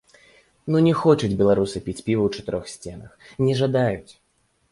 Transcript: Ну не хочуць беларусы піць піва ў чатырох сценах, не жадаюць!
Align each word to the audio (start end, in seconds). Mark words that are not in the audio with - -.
Ну 0.75 0.79
не 0.85 0.93
хочуць 1.01 1.37
беларусы 1.41 1.77
піць 1.89 2.01
піва 2.07 2.23
ў 2.29 2.39
чатырох 2.39 2.65
сценах, 2.73 3.11
не 3.49 3.53
жадаюць! 3.63 4.11